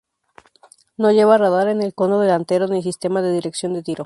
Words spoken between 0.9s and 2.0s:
No lleva radar en el